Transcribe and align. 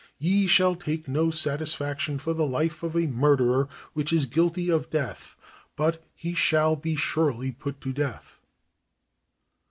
"Ye 0.17 0.47
shall 0.47 0.75
take 0.75 1.07
no 1.07 1.29
satisfaction 1.29 2.17
for 2.17 2.33
the 2.33 2.43
life 2.43 2.81
of 2.81 2.95
a 2.95 3.05
murderer, 3.05 3.69
which 3.93 4.11
is 4.11 4.25
guilty 4.25 4.67
of 4.67 4.89
death: 4.89 5.35
but 5.75 6.03
he 6.15 6.33
shall 6.33 6.75
be 6.75 6.95
surely 6.95 7.51
put 7.51 7.79
to 7.81 7.93
death." 7.93 8.41